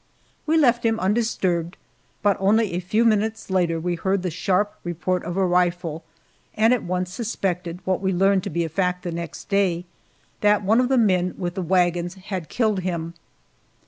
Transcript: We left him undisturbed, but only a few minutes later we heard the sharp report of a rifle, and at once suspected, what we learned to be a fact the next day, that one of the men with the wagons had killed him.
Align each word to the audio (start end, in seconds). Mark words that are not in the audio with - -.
We 0.47 0.57
left 0.57 0.83
him 0.83 0.99
undisturbed, 0.99 1.77
but 2.23 2.35
only 2.39 2.73
a 2.73 2.79
few 2.79 3.05
minutes 3.05 3.51
later 3.51 3.79
we 3.79 3.93
heard 3.93 4.23
the 4.23 4.31
sharp 4.31 4.73
report 4.83 5.23
of 5.23 5.37
a 5.37 5.45
rifle, 5.45 6.03
and 6.55 6.73
at 6.73 6.81
once 6.81 7.13
suspected, 7.13 7.77
what 7.85 8.01
we 8.01 8.11
learned 8.11 8.41
to 8.45 8.49
be 8.49 8.63
a 8.63 8.69
fact 8.69 9.03
the 9.03 9.11
next 9.11 9.47
day, 9.47 9.85
that 10.39 10.63
one 10.63 10.79
of 10.79 10.89
the 10.89 10.97
men 10.97 11.35
with 11.37 11.53
the 11.53 11.61
wagons 11.61 12.15
had 12.15 12.49
killed 12.49 12.79
him. 12.79 13.13